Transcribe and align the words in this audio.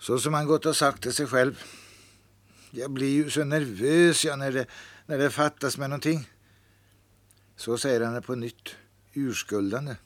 Så 0.00 0.18
som 0.18 0.34
han 0.34 0.46
gått 0.46 0.66
och 0.66 0.76
sagt 0.76 1.02
till 1.02 1.12
sig 1.12 1.26
själv. 1.26 1.62
Jag 2.70 2.90
blir 2.90 3.08
ju 3.08 3.30
så 3.30 3.44
nervös 3.44 4.24
ja, 4.24 4.36
när, 4.36 4.52
det, 4.52 4.66
när 5.06 5.18
det 5.18 5.30
fattas 5.30 5.78
med 5.78 5.90
någonting. 5.90 6.28
Så 7.56 7.78
säger 7.78 8.00
han 8.00 8.14
det 8.14 8.22
på 8.22 8.34
nytt, 8.34 8.76
urskuldande, 9.12 9.96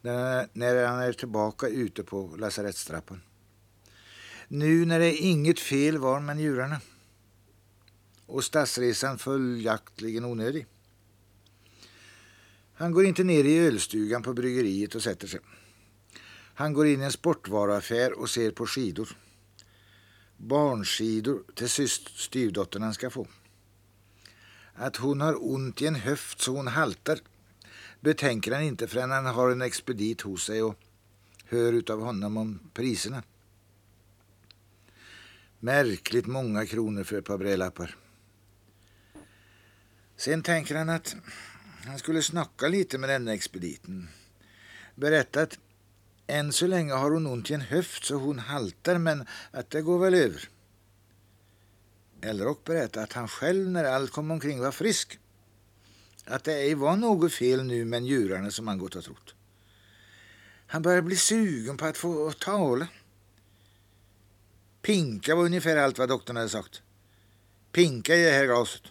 när, 0.00 0.48
när 0.52 0.86
han 0.86 0.98
är 0.98 1.12
tillbaka 1.12 1.68
ute 1.68 2.02
på 2.02 2.34
lasarettstrappan. 2.38 3.22
Nu 4.48 4.84
när 4.84 4.98
det 4.98 5.16
inget 5.16 5.60
fel 5.60 5.98
var 5.98 6.20
med 6.20 6.36
njurarna 6.36 6.80
och 8.26 8.44
stadsresan 8.44 9.18
följaktligen 9.18 10.24
onödig. 10.24 10.66
Han 12.74 12.92
går 12.92 13.04
inte 13.04 13.24
ner 13.24 13.44
i 13.44 13.58
ölstugan 13.58 14.22
på 14.22 14.32
bryggeriet 14.32 14.94
och 14.94 15.02
sätter 15.02 15.26
sig. 15.26 15.40
Han 16.54 16.72
går 16.72 16.86
in 16.86 17.00
i 17.00 17.04
en 17.04 17.12
sportvaruaffär 17.12 18.12
och 18.12 18.30
ser 18.30 18.50
på 18.50 18.66
skidor. 18.66 19.16
Barnskidor 20.42 21.42
till 21.54 21.88
styvdottern 21.88 22.82
han 22.82 22.94
ska 22.94 23.10
få. 23.10 23.26
Att 24.74 24.96
hon 24.96 25.20
har 25.20 25.52
ont 25.52 25.82
i 25.82 25.86
en 25.86 25.94
höft 25.94 26.40
så 26.40 26.56
hon 26.56 26.66
haltar 26.66 27.18
betänker 28.00 28.52
han 28.52 28.62
inte 28.62 28.88
förrän 28.88 29.10
han 29.10 29.26
har 29.26 29.50
en 29.50 29.62
expedit 29.62 30.20
hos 30.20 30.44
sig 30.44 30.62
och 30.62 30.78
hör 31.44 31.72
utav 31.72 32.00
honom 32.00 32.36
om 32.36 32.60
priserna. 32.74 33.22
Märkligt 35.58 36.26
många 36.26 36.66
kronor 36.66 37.04
för 37.04 37.18
ett 37.18 37.24
par 37.24 37.38
brädlappar. 37.38 37.96
Sen 40.16 40.42
tänker 40.42 40.74
han 40.74 40.88
att 40.88 41.16
han 41.86 41.98
skulle 41.98 42.22
snacka 42.22 42.68
lite 42.68 42.98
med 42.98 43.10
denna 43.10 43.34
expediten. 43.34 44.08
Berätta 44.94 45.42
att 45.42 45.58
än 46.30 46.52
så 46.52 46.66
länge 46.66 46.92
har 46.92 47.10
hon 47.10 47.26
ont 47.26 47.50
i 47.50 47.54
en 47.54 47.60
höft 47.60 48.04
så 48.04 48.14
hon 48.14 48.38
haltar 48.38 48.98
men 48.98 49.26
att 49.50 49.70
det 49.70 49.82
går 49.82 49.98
väl 49.98 50.14
över. 50.14 50.48
Eller 52.22 52.48
berättade 52.48 52.64
berätta 52.64 53.02
att 53.02 53.12
han 53.12 53.28
själv 53.28 53.70
när 53.70 53.84
allt 53.84 54.10
kom 54.10 54.30
omkring 54.30 54.60
var 54.60 54.72
frisk. 54.72 55.18
Att 56.24 56.44
det 56.44 56.54
ej 56.54 56.74
var 56.74 56.96
något 56.96 57.32
fel 57.32 57.64
nu 57.64 57.84
med 57.84 58.02
njurarna 58.02 58.50
som 58.50 58.68
han 58.68 58.78
gått 58.78 58.96
och 58.96 59.04
trott. 59.04 59.34
Han 60.66 60.82
började 60.82 61.02
bli 61.02 61.16
sugen 61.16 61.76
på 61.76 61.84
att 61.84 61.96
få 61.96 62.32
tala. 62.32 62.88
Pinka 64.82 65.34
var 65.34 65.44
ungefär 65.44 65.76
allt 65.76 65.98
vad 65.98 66.08
doktorn 66.08 66.36
hade 66.36 66.48
sagt. 66.48 66.82
Pinka 67.72 68.16
i 68.16 68.24
det 68.24 68.30
här 68.30 68.44
glaset. 68.44 68.82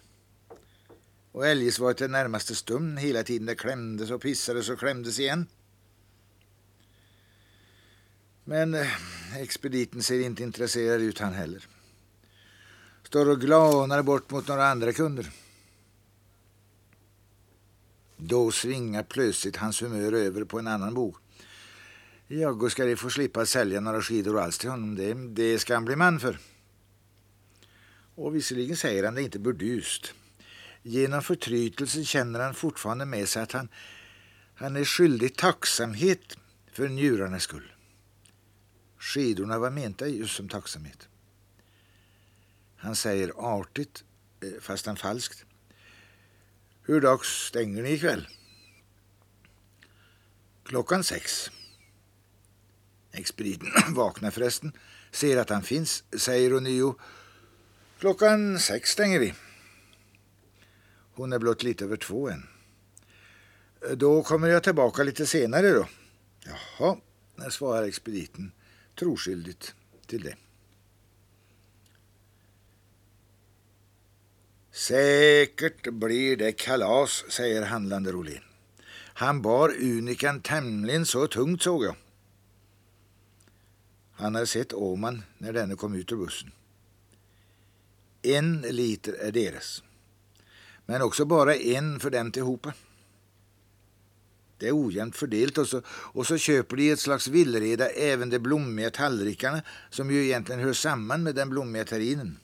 Och 1.32 1.46
eljest 1.46 1.78
var 1.78 1.94
det 1.94 2.08
närmaste 2.08 2.54
stum 2.54 2.96
hela 2.96 3.22
tiden. 3.22 3.46
Det 3.46 3.54
klämdes 3.54 4.10
och 4.10 4.22
pissades 4.22 4.68
och 4.68 4.78
klämdes 4.78 5.18
igen. 5.18 5.46
Men 8.50 8.74
eh, 8.74 8.86
expediten 9.36 10.02
ser 10.02 10.20
inte 10.20 10.42
intresserad 10.42 11.00
ut 11.00 11.18
han 11.18 11.32
heller. 11.32 11.66
Står 13.02 13.28
och 13.28 13.40
glanar 13.40 14.02
bort 14.02 14.30
mot 14.30 14.48
några 14.48 14.66
andra 14.66 14.92
kunder. 14.92 15.30
Då 18.16 18.50
svingar 18.50 19.02
plötsligt 19.02 19.56
hans 19.56 19.82
humör 19.82 20.12
över 20.12 20.44
på 20.44 20.58
en 20.58 20.66
annan 20.66 20.94
bok. 20.94 21.16
Jag 22.28 22.72
ska 22.72 22.84
de 22.84 22.96
få 22.96 23.10
slippa 23.10 23.46
sälja 23.46 23.80
några 23.80 24.02
skidor 24.02 24.40
alls 24.40 24.58
till 24.58 24.70
honom. 24.70 24.94
Det, 24.96 25.14
det 25.14 25.58
ska 25.58 25.74
han 25.74 25.84
bli 25.84 25.96
man 25.96 26.20
för. 26.20 26.38
Och 28.14 28.36
visserligen 28.36 28.76
säger 28.76 29.04
han 29.04 29.14
det 29.14 29.22
inte 29.22 29.38
burdust. 29.38 30.14
Genom 30.82 31.22
förtrytelsen 31.22 32.04
känner 32.04 32.40
han 32.40 32.54
fortfarande 32.54 33.04
med 33.04 33.28
sig 33.28 33.42
att 33.42 33.52
han, 33.52 33.68
han 34.54 34.76
är 34.76 34.84
skyldig 34.84 35.36
tacksamhet 35.36 36.36
för 36.72 36.88
njurarnas 36.88 37.42
skull. 37.42 37.69
Skidorna 39.00 39.58
var 39.58 39.70
menta 39.70 40.08
just 40.08 40.36
som 40.36 40.48
tacksamhet. 40.48 41.08
Han 42.76 42.96
säger 42.96 43.32
artigt, 43.36 44.04
eh, 44.40 44.48
fastän 44.48 44.60
fast 44.60 44.86
han 44.86 44.96
falskt. 44.96 45.44
Hur 46.82 47.00
dags 47.00 47.28
stänger 47.28 47.82
ni 47.82 47.92
ikväll? 47.92 48.28
Klockan 50.64 51.04
sex. 51.04 51.50
Expediten 53.12 53.68
vaknar 53.94 54.30
förresten, 54.30 54.72
ser 55.10 55.36
att 55.36 55.50
han 55.50 55.62
finns, 55.62 56.04
säger 56.18 56.54
ånyo. 56.54 56.94
Klockan 57.98 58.58
sex 58.58 58.90
stänger 58.90 59.18
vi. 59.18 59.34
Hon 61.14 61.32
är 61.32 61.38
blott 61.38 61.62
lite 61.62 61.84
över 61.84 61.96
två 61.96 62.28
än. 62.28 62.48
Då 63.96 64.22
kommer 64.22 64.48
jag 64.48 64.62
tillbaka 64.62 65.02
lite 65.02 65.26
senare 65.26 65.70
då. 65.70 65.88
Jaha, 66.44 66.96
svarar 67.50 67.82
expediten 67.82 68.52
troskyldigt 69.00 69.74
till 70.06 70.22
det. 70.22 70.36
Säkert 74.70 75.92
blir 75.92 76.36
det 76.36 76.52
kalas, 76.52 77.24
säger 77.28 77.62
handlande 77.62 78.12
Rolin. 78.12 78.42
Han 78.94 79.42
bar 79.42 79.68
unikan 79.68 80.40
tämligen 80.40 81.06
så 81.06 81.26
tungt 81.26 81.62
såg 81.62 81.84
jag. 81.84 81.96
Han 84.12 84.34
hade 84.34 84.46
sett 84.46 84.72
Åman 84.72 85.22
när 85.38 85.52
denne 85.52 85.74
kom 85.74 85.94
ut 85.94 86.12
ur 86.12 86.16
bussen. 86.16 86.52
En 88.22 88.60
liter 88.60 89.12
är 89.12 89.32
deras, 89.32 89.82
men 90.86 91.02
också 91.02 91.24
bara 91.24 91.54
en 91.56 92.00
för 92.00 92.10
dem 92.10 92.32
tillhopa. 92.32 92.72
Det 94.60 94.68
är 94.68 94.86
ojämnt 94.86 95.16
fördelat 95.16 95.58
och 95.58 95.68
så, 95.68 95.82
och 95.88 96.26
så 96.26 96.38
köper 96.38 96.76
de 96.76 96.90
ett 96.90 97.00
slags 97.00 97.28
villreda 97.28 97.88
även 97.88 98.30
de 98.30 98.38
blommiga 98.38 98.90
tallrikarna 98.90 99.62
som 99.90 100.10
ju 100.10 100.24
egentligen 100.24 100.60
hör 100.60 100.72
samman 100.72 101.22
med 101.22 101.34
den 101.34 101.50
blommiga 101.50 101.84
terrinen. 101.84 102.38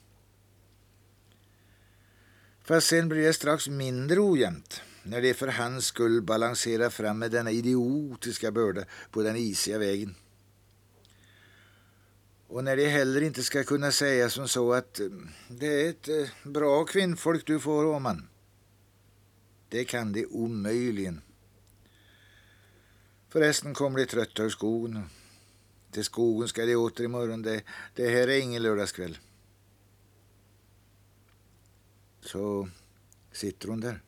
Fast 2.63 2.87
sen 2.87 3.09
blir 3.09 3.21
det 3.21 3.33
strax 3.33 3.67
mindre 3.67 4.19
ojämnt 4.19 4.81
när 5.03 5.21
det 5.21 5.33
för 5.33 5.47
hans 5.47 5.85
skull 5.85 6.21
balanserar 6.21 6.89
fram 6.89 7.19
med 7.19 7.31
denna 7.31 7.51
idiotiska 7.51 8.51
börda 8.51 8.85
på 9.11 9.23
den 9.23 9.35
isiga 9.35 9.77
vägen. 9.77 10.15
Och 12.47 12.63
när 12.63 12.75
det 12.77 12.87
heller 12.87 13.21
inte 13.21 13.43
ska 13.43 13.63
kunna 13.63 13.91
säga 13.91 14.29
som 14.29 14.47
så 14.47 14.73
att 14.73 14.99
mm, 14.99 15.29
det 15.47 15.81
är 15.81 15.89
ett 15.89 16.07
eh, 16.07 16.51
bra 16.51 16.85
kvinnfolk 16.85 17.43
du 17.45 17.59
får, 17.59 17.85
Åman. 17.85 18.27
Det 19.69 19.85
kan 19.85 20.13
det 20.13 20.25
omöjligen. 20.25 21.21
Förresten 23.29 23.73
kommer 23.73 23.99
de 23.99 24.05
trötta 24.05 24.43
ur 24.43 24.49
skogen. 24.49 25.09
Till 25.91 26.03
skogen 26.03 26.47
ska 26.47 26.65
de 26.65 26.75
åter 26.75 27.05
imorgon. 27.05 27.41
Det, 27.41 27.63
det 27.95 28.09
här 28.09 28.27
är 28.27 28.39
ingen 28.39 28.63
lördagskväll. 28.63 29.17
Så 32.21 32.69
sitter 33.31 33.67
hon 33.67 33.79
där. 33.79 34.01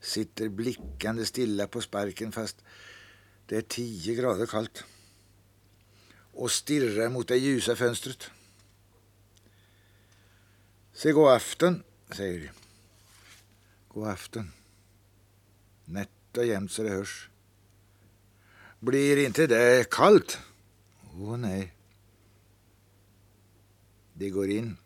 Sitter 0.00 0.48
blickande 0.48 1.24
stilla 1.24 1.66
på 1.66 1.80
sparken 1.80 2.32
fast 2.32 2.56
det 3.46 3.56
är 3.56 3.62
tio 3.62 4.14
grader 4.14 4.46
kallt. 4.46 4.84
Och 6.32 6.50
stirrar 6.50 7.08
mot 7.08 7.28
det 7.28 7.36
ljusa 7.36 7.76
fönstret. 7.76 8.30
Se 10.92 11.12
god 11.12 11.32
afton, 11.32 11.82
säger 12.10 12.40
de. 12.40 12.50
God 13.88 14.08
afton. 14.08 14.52
Nätt 15.84 16.36
och 16.36 16.46
jämnt 16.46 16.72
så 16.72 16.82
det 16.82 16.90
hörs. 16.90 17.27
Blir 18.80 19.26
inte 19.26 19.46
det 19.46 19.90
kallt? 19.90 20.38
Åh 21.14 21.34
oh, 21.34 21.36
nej. 21.36 21.74
De 24.12 24.30
går 24.30 24.50
in. 24.50 24.76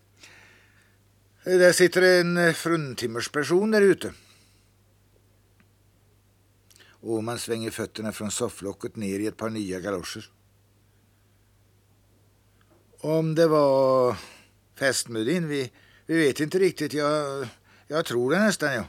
Där 1.44 1.72
sitter 1.72 2.02
en 2.02 2.54
fruntimmersperson 2.54 3.70
där 3.70 3.82
ute. 3.82 4.12
Och 6.84 7.24
man 7.24 7.38
svänger 7.38 7.70
fötterna 7.70 8.12
från 8.12 8.30
sofflocket 8.30 8.96
ner 8.96 9.18
i 9.20 9.26
ett 9.26 9.36
par 9.36 9.50
nya 9.50 9.80
galoscher. 9.80 10.30
Om 13.00 13.34
det 13.34 13.46
var 13.46 14.16
fästmudin, 14.74 15.48
vi, 15.48 15.72
vi 16.06 16.18
vet 16.18 16.40
inte 16.40 16.58
riktigt. 16.58 16.92
Jag, 16.92 17.48
jag 17.88 18.04
tror 18.04 18.30
det 18.30 18.38
nästan, 18.38 18.74
ja. 18.74 18.84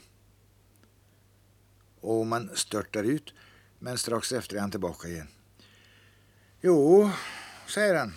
Och 1.99 2.27
man 2.27 2.49
störtar 2.53 3.03
ut 3.03 3.33
men 3.83 3.97
strax 3.97 4.31
efter 4.31 4.55
är 4.55 4.61
han 4.61 4.71
tillbaka 4.71 5.07
igen. 5.07 5.27
Jo, 6.61 7.09
säger 7.67 7.95
han. 7.95 8.13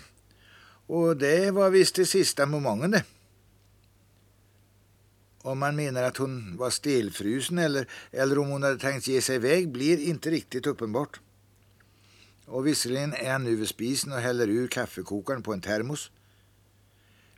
Och 0.86 1.16
det 1.16 1.50
var 1.50 1.70
visst 1.70 1.94
det 1.94 2.06
sista 2.06 2.46
momangen 2.46 2.90
det. 2.90 3.04
Om 5.42 5.58
man 5.58 5.76
menar 5.76 6.02
att 6.02 6.16
hon 6.16 6.56
var 6.56 6.70
stelfrusen 6.70 7.58
eller, 7.58 7.88
eller 8.10 8.38
om 8.38 8.48
hon 8.48 8.62
hade 8.62 8.78
tänkt 8.78 9.08
ge 9.08 9.20
sig 9.20 9.36
iväg 9.36 9.72
blir 9.72 9.98
inte 9.98 10.30
riktigt 10.30 10.66
uppenbart. 10.66 11.20
Och 12.44 12.66
visserligen 12.66 13.12
är 13.12 13.32
han 13.32 13.44
nu 13.44 13.56
vid 13.56 13.69
spisen 13.69 14.12
och 14.12 14.20
häller 14.20 14.48
ur 14.48 14.69
kaffekokaren 14.69 15.42
på 15.42 15.52
en 15.52 15.60
termos. 15.60 16.10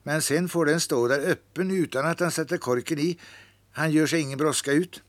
Men 0.02 0.22
sen 0.22 0.48
får 0.48 0.66
den 0.66 0.80
stå 0.80 1.08
där 1.08 1.20
öppen 1.20 1.70
utan 1.70 2.06
att 2.06 2.20
han 2.20 2.30
sätter 2.30 2.56
korken 2.56 2.98
i. 2.98 3.18
Han 3.70 3.92
gör 3.92 4.06
sig 4.06 4.20
ingen 4.20 4.38
brådska 4.38 4.72
ut. 4.72 5.02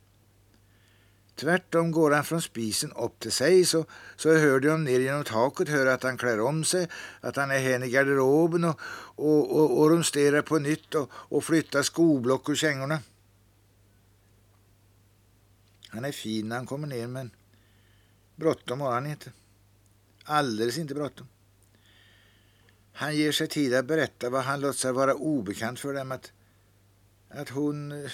Tvärtom 1.39 1.91
går 1.91 2.12
han 2.12 2.24
från 2.24 2.41
spisen 2.41 2.91
upp 2.91 3.19
till 3.19 3.31
sig 3.31 3.65
så, 3.65 3.86
så 4.15 4.38
hör 4.38 4.59
de 4.59 4.83
ner 4.83 5.00
genom 5.00 5.24
taket, 5.24 5.69
hör 5.69 5.86
att 5.86 6.03
han 6.03 6.18
klär 6.18 6.39
om 6.39 6.63
sig, 6.63 6.88
att 7.21 7.36
han 7.36 7.51
är 7.51 7.59
hen 7.59 7.83
i 7.83 7.89
garderoben 7.89 8.63
och, 8.63 8.80
och, 9.15 9.56
och, 9.56 9.80
och 9.80 9.89
rumsterar 9.89 10.41
på 10.41 10.59
nytt 10.59 10.95
och, 10.95 11.09
och 11.12 11.44
flyttar 11.44 11.81
skoblock 11.81 12.50
ur 12.50 12.56
kängorna. 12.56 13.00
Han 15.89 16.06
är 16.06 16.12
fin 16.12 16.50
när 16.50 16.56
han 16.56 16.65
kommer 16.65 16.88
ner 16.88 17.07
men 17.07 17.31
bråttom 18.36 18.81
har 18.81 18.94
han 18.94 19.06
inte. 19.06 19.31
Alldeles 20.24 20.77
inte 20.77 20.95
bråttom. 20.95 21.27
Han 22.94 23.15
ger 23.15 23.31
sig 23.31 23.47
tid 23.47 23.74
att 23.74 23.86
berätta 23.86 24.30
vad 24.30 24.44
han 24.44 24.62
låtsas 24.62 24.95
vara 24.95 25.13
obekant 25.15 25.80
för 25.80 25.94
dem 25.94 26.12
att, 26.12 26.31
att 27.30 27.50
hon 27.50 27.91
eh, 27.91 28.12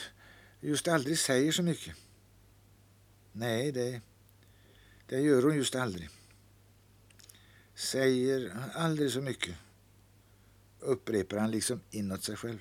just 0.62 0.88
aldrig 0.88 1.19
säger 1.19 1.51
så 1.51 1.63
mycket. 1.63 1.95
Nej, 3.38 3.72
det, 3.72 4.02
det 5.06 5.20
gör 5.20 5.44
hon 5.44 5.56
just 5.56 5.76
aldrig. 5.76 6.10
Säger 7.74 8.56
aldrig 8.74 9.12
så 9.12 9.22
mycket, 9.22 9.56
upprepar 10.80 11.38
han 11.38 11.52
liksom 11.52 11.80
inåt 11.92 12.24
sig 12.24 12.36
själv. 12.36 12.60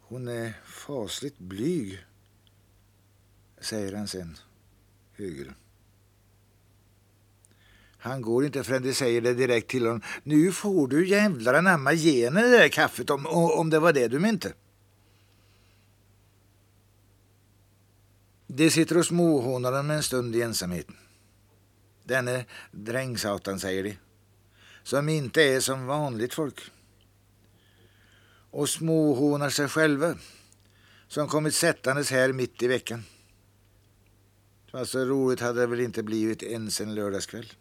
Hon 0.00 0.28
är 0.28 0.52
fasligt 0.64 1.38
blyg, 1.38 2.06
säger 3.60 3.92
han 3.92 4.08
sen 4.08 4.36
högre. 5.12 5.54
Han 7.98 8.22
går 8.22 8.44
inte 8.44 8.64
förrän 8.64 8.82
de 8.82 8.94
säger 8.94 9.20
det 9.20 9.34
direkt 9.34 9.70
till 9.70 9.86
honom. 9.86 10.02
Nu 10.22 10.52
får 10.52 10.88
du 10.88 11.08
jävlar 11.08 11.54
anamma 11.54 11.92
ge 11.92 12.24
henne 12.24 12.42
det 12.42 12.58
där 12.58 12.68
kaffet 12.68 13.10
om, 13.10 13.26
om 13.26 13.70
det 13.70 13.78
var 13.78 13.92
det 13.92 14.08
du 14.08 14.18
menade. 14.18 14.54
De 18.50 18.70
sitter 18.70 18.98
och 18.98 19.06
småhånar 19.06 19.72
honom 19.72 19.90
en 19.90 20.02
stund 20.02 20.36
i 20.36 20.42
ensamheten. 20.42 20.96
Denne 22.04 22.44
drängsatan, 22.70 23.60
säger 23.60 23.82
de, 23.82 23.98
som 24.82 25.08
inte 25.08 25.42
är 25.42 25.60
som 25.60 25.86
vanligt 25.86 26.34
folk. 26.34 26.60
Och 28.50 28.68
småhånar 28.68 29.50
sig 29.50 29.68
själva, 29.68 30.14
som 31.08 31.28
kommit 31.28 31.54
sättandes 31.54 32.10
här 32.10 32.32
mitt 32.32 32.62
i 32.62 32.68
veckan. 32.68 33.04
Fast 34.72 34.92
så 34.92 35.04
roligt 35.04 35.40
hade 35.40 35.60
det 35.60 35.66
väl 35.66 35.80
inte 35.80 36.02
blivit 36.02 36.42
ens 36.42 36.80
en 36.80 36.94
lördagskväll. 36.94 37.52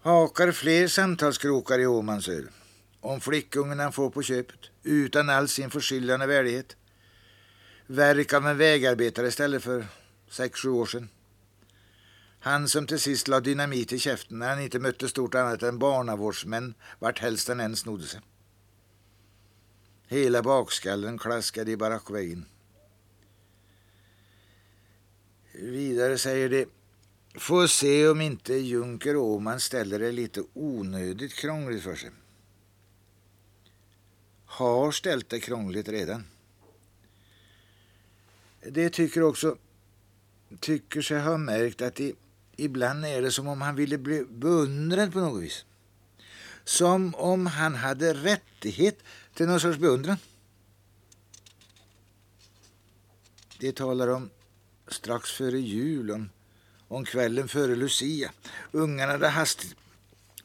Hakar 0.00 0.52
fler 0.52 0.88
samtalskrokar 0.88 1.78
i 1.78 1.86
Åmansö 1.86 2.42
om 3.00 3.20
flickungen 3.20 3.78
han 3.78 3.92
får 3.92 4.10
på 4.10 4.22
köpet 4.22 4.60
utan 4.82 5.30
all 5.30 5.48
sin 5.48 5.70
förskyllande 5.70 6.26
värdighet 6.26 6.76
verk 7.86 8.32
av 8.32 8.46
en 8.46 8.58
vägarbetare 8.58 9.28
istället 9.28 9.62
för 9.62 9.86
sex, 10.28 10.60
sju 10.60 10.68
år 10.68 10.86
sedan. 10.86 11.08
Han 12.38 12.68
som 12.68 12.86
till 12.86 13.00
sist 13.00 13.28
la 13.28 13.40
dynamit 13.40 13.92
i 13.92 13.98
käften 13.98 14.38
när 14.38 14.48
han 14.48 14.60
inte 14.60 14.78
mötte 14.78 15.08
stort 15.08 15.34
annat 15.34 15.62
än 15.62 15.78
barnavårdsmän 15.78 16.74
vart 16.98 17.18
helst 17.18 17.46
den 17.46 17.60
än 17.60 17.76
snodde 17.76 18.06
sig. 18.06 18.20
Hela 20.08 20.42
bakskallen 20.42 21.18
klaskade 21.18 21.70
i 21.70 21.76
barackväggen. 21.76 22.44
Vidare 25.52 26.18
säger 26.18 26.48
de 26.48 26.66
Få 27.34 27.68
se 27.68 28.08
om 28.08 28.20
inte 28.20 28.54
Junker 28.54 29.16
Åman 29.16 29.60
ställer 29.60 29.98
det 29.98 30.12
lite 30.12 30.42
onödigt 30.52 31.34
krångligt 31.34 31.82
för 31.82 31.94
sig. 31.94 32.10
Har 34.44 34.92
ställt 34.92 35.28
det 35.28 35.40
krångligt 35.40 35.88
redan 35.88 36.24
det 38.70 38.90
tycker 38.90 39.22
också 39.22 39.56
tycker 40.60 41.02
sig 41.02 41.20
ha 41.20 41.36
märkt 41.36 41.82
att 41.82 41.94
det, 41.94 42.12
ibland 42.56 43.04
är 43.04 43.22
det 43.22 43.30
som 43.30 43.48
om 43.48 43.60
han 43.60 43.74
ville 43.74 43.98
bli 43.98 44.24
beundrad 44.24 45.12
på 45.12 45.18
något 45.18 45.42
vis. 45.42 45.64
Som 46.64 47.14
om 47.14 47.46
han 47.46 47.74
hade 47.74 48.14
rättighet 48.14 48.98
till 49.34 49.46
någon 49.46 49.60
sorts 49.60 49.78
beundran. 49.78 50.16
Det 53.58 53.72
talar 53.72 54.08
om 54.08 54.30
strax 54.88 55.30
före 55.30 55.58
jul, 55.58 56.10
om, 56.10 56.30
om 56.88 57.04
kvällen 57.04 57.48
före 57.48 57.76
Lucia. 57.76 58.32
Ungarna 58.72 59.12
hade 59.12 59.28
hastigt 59.28 59.76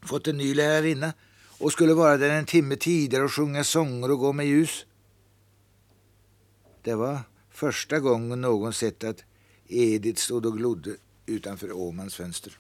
fått 0.01 0.27
en 0.27 0.37
ny 0.37 0.53
lärarinna 0.53 1.13
och 1.57 1.71
skulle 1.71 1.93
vara 1.93 2.17
där 2.17 2.29
en 2.29 2.45
timme 2.45 2.75
tidigare 2.75 3.23
och 3.23 3.33
sjunga 3.33 3.63
sånger 3.63 4.11
och 4.11 4.19
gå 4.19 4.33
med 4.33 4.47
ljus. 4.47 4.85
Det 6.81 6.95
var 6.95 7.19
första 7.61 7.99
gången 7.99 8.41
någon 8.41 8.73
sett 8.73 9.03
att 9.03 9.23
Edith 9.67 10.21
stod 10.21 10.45
och 10.45 10.57
glodde 10.57 10.95
utanför 11.25 11.71
Åmans 11.71 12.15
fönster. 12.15 12.57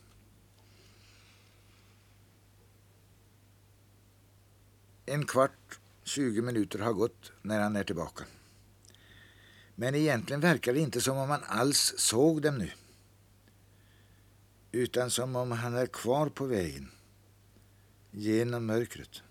En 5.05 5.25
kvart, 5.25 5.79
20 6.03 6.41
minuter 6.41 6.79
har 6.79 6.93
gått 6.93 7.31
när 7.41 7.59
han 7.59 7.75
är 7.75 7.83
tillbaka. 7.83 8.23
Men 9.75 9.95
egentligen 9.95 10.41
verkar 10.41 10.73
det 10.73 10.79
inte 10.79 11.01
som 11.01 11.17
om 11.17 11.29
han 11.29 11.43
alls 11.43 11.93
såg 11.97 12.41
dem 12.41 12.57
nu. 12.57 12.71
Utan 14.71 15.09
som 15.11 15.35
om 15.35 15.51
han 15.51 15.75
är 15.75 15.87
kvar 15.87 16.29
på 16.29 16.45
vägen. 16.45 16.91
Genom 18.11 18.65
mörkret. 18.65 19.21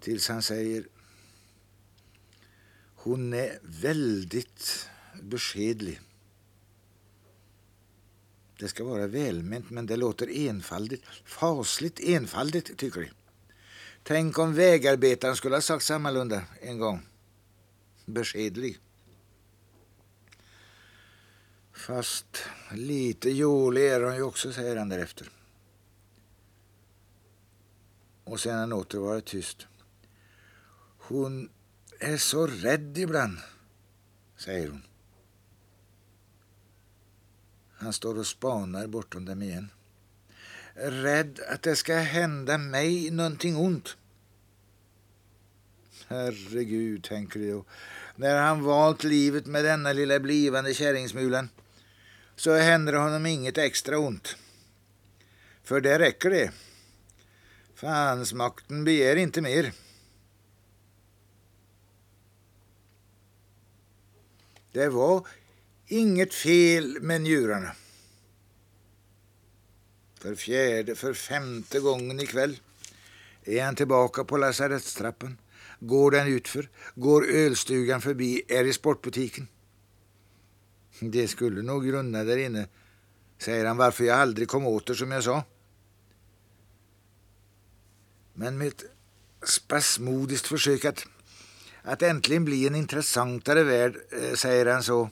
Tills 0.00 0.28
han 0.28 0.42
säger 0.42 0.88
hon 3.02 3.32
är 3.32 3.58
väldigt 3.62 4.88
beskedlig. 5.22 6.00
Det 8.58 8.68
ska 8.68 8.84
vara 8.84 9.06
välment, 9.06 9.70
men 9.70 9.86
det 9.86 9.96
låter 9.96 10.48
enfaldigt. 10.48 11.04
Fasligt 11.24 12.00
enfaldigt, 12.00 12.78
tycker 12.78 13.00
de. 13.00 13.10
Tänk 14.02 14.38
om 14.38 14.54
vägarbetaren 14.54 15.36
skulle 15.36 15.56
ha 15.56 15.60
sagt 15.60 15.84
sammalunda 15.84 16.42
en 16.60 16.78
gång. 16.78 17.06
Beskedlig. 18.06 18.78
Fast 21.72 22.42
lite 22.72 23.30
jolig 23.30 23.88
är 23.88 24.00
hon 24.00 24.14
ju 24.14 24.22
också, 24.22 24.52
säger 24.52 24.76
han 24.76 24.88
därefter. 24.88 25.30
Och 28.24 28.40
sen 28.40 28.58
han 28.58 28.72
åter 28.72 28.98
varit 28.98 29.26
tyst. 29.26 29.66
Hon 30.98 31.48
är 32.02 32.16
så 32.16 32.46
rädd 32.46 32.98
ibland, 32.98 33.38
säger 34.36 34.68
hon. 34.68 34.82
Han 37.74 37.92
står 37.92 38.18
och 38.18 38.26
spanar 38.26 38.86
bortom 38.86 39.24
dem 39.24 39.42
igen. 39.42 39.70
Rädd 40.74 41.40
att 41.48 41.62
det 41.62 41.76
ska 41.76 41.96
hända 41.96 42.58
mig 42.58 43.10
någonting 43.10 43.56
ont. 43.56 43.96
Herregud, 46.08 47.04
tänker 47.04 47.40
de. 47.40 47.64
När 48.16 48.36
han 48.36 48.62
valt 48.62 49.04
livet 49.04 49.46
med 49.46 49.64
denna 49.64 49.92
lilla 49.92 50.20
blivande 50.20 50.74
kärringsmulan 50.74 51.48
så 52.36 52.56
händer 52.56 52.92
honom 52.92 53.26
inget 53.26 53.58
extra 53.58 53.98
ont. 53.98 54.36
För 55.64 55.80
det 55.80 55.98
räcker 55.98 56.30
det. 56.30 56.50
Fansmakten 57.74 58.84
begär 58.84 59.16
inte 59.16 59.40
mer. 59.40 59.72
Det 64.72 64.88
var 64.88 65.26
inget 65.86 66.34
fel 66.34 66.98
med 67.00 67.20
njurarna. 67.20 67.72
För 70.14 70.34
fjärde, 70.34 70.94
för 70.94 71.14
femte 71.14 71.80
gången 71.80 72.20
ikväll 72.20 72.60
är 73.44 73.64
han 73.64 73.76
tillbaka 73.76 74.24
på 74.24 74.36
lasarettstrappan. 74.36 75.38
Går 75.80 76.10
den 76.10 76.26
utför, 76.26 76.68
går 76.94 77.26
ölstugan 77.26 78.00
förbi, 78.00 78.42
är 78.48 78.64
i 78.64 78.72
sportbutiken. 78.72 79.48
Det 81.00 81.28
skulle 81.28 81.62
nog 81.62 81.86
grunna 81.86 82.24
där 82.24 82.36
inne, 82.36 82.68
säger 83.38 83.64
han, 83.64 83.76
varför 83.76 84.04
jag 84.04 84.18
aldrig 84.18 84.48
kom 84.48 84.66
åter 84.66 84.94
som 84.94 85.10
jag 85.10 85.24
sa. 85.24 85.44
Men 88.34 88.58
med 88.58 88.68
ett 88.68 88.84
spasmodiskt 89.42 90.46
försök 90.46 90.84
att 90.84 91.06
att 91.82 92.02
äntligen 92.02 92.44
bli 92.44 92.66
en 92.66 92.74
intressantare 92.74 93.62
värld, 93.62 93.96
eh, 94.10 94.34
säger 94.34 94.66
han 94.66 94.82
så. 94.82 95.10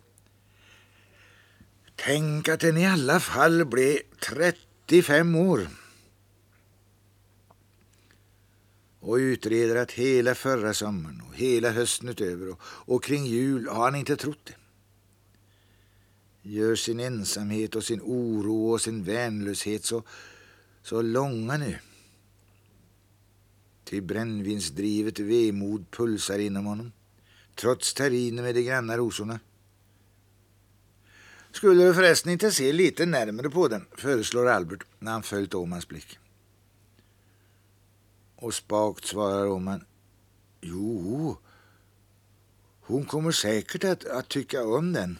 Tänk 1.97 2.49
att 2.49 2.61
den 2.61 2.77
i 2.77 2.87
alla 2.87 3.21
fall 3.21 3.65
blev 3.65 3.99
35 4.21 5.35
år. 5.35 5.69
Och 9.01 9.15
utreder 9.15 9.77
att 9.77 9.93
hela 9.93 10.35
förra 10.35 10.75
sommaren 10.75 11.23
och 11.29 11.35
hela 11.35 11.71
hösten 11.71 12.09
utöver 12.09 12.49
och, 12.49 12.61
och 12.63 13.05
kring 13.05 13.27
jul 13.27 13.69
har 13.69 13.85
han 13.85 13.95
inte 13.95 14.17
trott 14.17 14.41
det. 14.45 14.55
Gör 16.43 16.75
sin 16.75 17.01
ensamhet 17.01 17.75
och 17.75 17.85
sin 17.85 18.01
oro 18.03 18.71
och 18.71 18.81
sin 18.81 19.05
vänlöshet 19.05 19.85
så, 19.85 20.03
så 20.83 21.03
långa 21.03 21.57
nu 21.57 21.79
Ty 23.85 24.01
brännvinsdrivet 24.01 25.19
vemod 25.19 25.91
pulsar 25.91 26.39
inom 26.39 26.67
honom. 26.67 26.93
trots 27.55 27.95
terriner 27.95 28.43
med 28.43 28.55
de 28.55 28.63
granna 28.63 28.97
rosorna. 28.97 29.41
Skulle 31.53 31.85
du 31.85 31.95
förresten 31.95 32.33
inte 32.33 32.53
se 32.53 32.73
lite 32.73 33.07
närmare 33.07 33.51
på 33.51 33.69
den, 33.69 33.87
föreslår 33.97 34.49
Albert 34.49 34.85
när 34.99 35.13
han 35.13 35.23
följt 35.23 35.55
Åmans 35.55 35.89
blick. 35.89 36.19
Och 38.37 38.55
spakt 38.55 39.05
svarar 39.05 39.47
Åman, 39.47 39.85
jo, 40.61 41.39
hon 42.81 43.05
kommer 43.05 43.33
säkert 43.33 43.85
att, 43.85 44.05
att 44.05 44.29
tycka 44.29 44.65
om 44.65 44.93
den. 44.93 45.19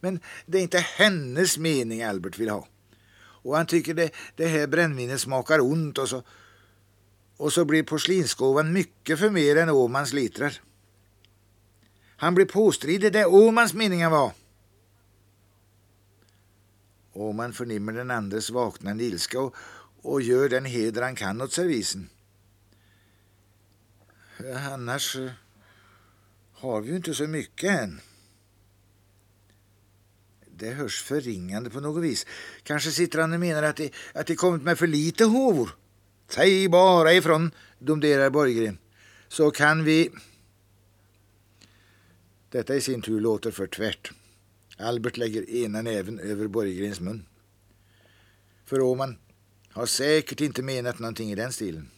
Men 0.00 0.20
det 0.46 0.58
är 0.58 0.62
inte 0.62 0.78
hennes 0.78 1.58
mening 1.58 2.02
Albert 2.02 2.38
vill 2.38 2.50
ha. 2.50 2.68
Och 3.16 3.56
han 3.56 3.66
tycker 3.66 3.94
det, 3.94 4.10
det 4.36 4.46
här 4.46 4.66
brännvinet 4.66 5.20
smakar 5.20 5.60
ont 5.60 5.98
och 5.98 6.08
så, 6.08 6.22
och 7.36 7.52
så 7.52 7.64
blir 7.64 7.82
porslinsgåvan 7.82 8.72
mycket 8.72 9.18
för 9.18 9.30
mer 9.30 9.56
än 9.56 9.70
Åmans 9.70 10.12
litrar. 10.12 10.60
Han 12.16 12.34
blir 12.34 12.46
påstridig 12.46 13.12
det 13.12 13.26
Åmans 13.26 13.74
meningen 13.74 14.10
var. 14.10 14.32
Åman 17.12 17.52
förnimmer 17.52 17.92
den 17.92 18.10
andres 18.10 18.50
vaknande 18.50 19.04
ilska 19.04 19.40
och, 19.40 19.54
och 20.02 20.22
gör 20.22 20.48
den 20.48 20.64
heder 20.64 21.02
han 21.02 21.14
kan 21.14 21.40
åt 21.40 21.52
servisen. 21.52 22.08
Annars 24.72 25.16
eh, 25.16 25.30
har 26.52 26.80
vi 26.80 26.90
ju 26.90 26.96
inte 26.96 27.14
så 27.14 27.26
mycket 27.26 27.80
än. 27.80 28.00
Det 30.56 30.70
hörs 30.70 31.02
förringande 31.02 31.70
på 31.70 31.80
något 31.80 32.04
vis. 32.04 32.26
Kanske 32.62 32.90
sitter 32.90 33.18
han 33.18 33.32
och 33.32 33.40
menar 33.40 33.62
att 33.62 33.76
det, 33.76 33.90
att 34.14 34.26
det 34.26 34.36
kommit 34.36 34.62
med 34.62 34.78
för 34.78 34.86
lite 34.86 35.24
hovor. 35.24 35.70
Säg 36.34 36.68
bara 36.68 37.12
ifrån, 37.12 37.50
domderar 37.78 38.30
Borggren. 38.30 38.78
Så 39.28 39.50
kan 39.50 39.84
vi... 39.84 40.10
Detta 42.50 42.74
i 42.74 42.80
sin 42.80 43.02
tur 43.02 43.20
låter 43.20 43.50
för 43.50 43.66
tvärt. 43.66 44.12
Albert 44.78 45.16
lägger 45.16 45.50
ena 45.50 45.82
näven 45.82 46.18
över 46.18 46.46
Borggrens 46.46 47.00
mun. 47.00 47.26
För 48.64 48.80
Åman 48.80 49.16
har 49.70 49.86
säkert 49.86 50.40
inte 50.40 50.62
menat 50.62 50.98
någonting 50.98 51.32
i 51.32 51.34
den 51.34 51.52
stilen. 51.52 51.90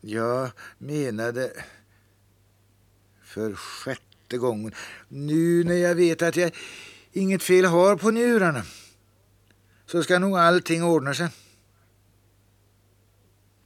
Jag 0.00 0.50
menade 0.78 1.52
för 3.22 3.54
sjätte 3.54 4.38
gången. 4.38 4.74
Nu 5.08 5.64
när 5.64 5.74
jag 5.76 5.94
vet 5.94 6.22
att 6.22 6.36
jag 6.36 6.54
inget 7.12 7.42
fel 7.42 7.64
har 7.64 7.96
på 7.96 8.10
njurarna 8.10 8.62
så 9.86 10.02
ska 10.02 10.18
nog 10.18 10.38
allting 10.38 10.84
ordna 10.84 11.14
sig. 11.14 11.28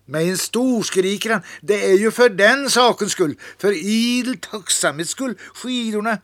Med 0.09 0.23
en 0.23 0.39
stor 0.39 0.83
skriker 0.83 1.31
han. 1.31 1.43
Det 1.61 1.85
är 1.91 1.99
ju 1.99 2.11
för 2.11 2.29
den 2.29 2.71
sakens 2.71 3.13
skull, 3.13 3.39
för 3.59 3.73
idel 3.73 4.39
tacksamhets 4.39 5.11
skull, 5.11 5.39
skidorna. 5.55 6.19